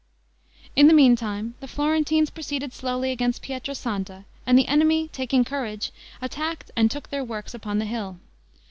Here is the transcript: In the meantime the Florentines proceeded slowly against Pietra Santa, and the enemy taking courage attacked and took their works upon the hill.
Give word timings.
In 0.75 0.87
the 0.87 0.95
meantime 0.95 1.53
the 1.59 1.67
Florentines 1.67 2.31
proceeded 2.31 2.73
slowly 2.73 3.11
against 3.11 3.43
Pietra 3.43 3.75
Santa, 3.75 4.25
and 4.47 4.57
the 4.57 4.65
enemy 4.67 5.09
taking 5.09 5.45
courage 5.45 5.91
attacked 6.23 6.71
and 6.75 6.89
took 6.89 7.11
their 7.11 7.23
works 7.23 7.53
upon 7.53 7.77
the 7.77 7.85
hill. 7.85 8.17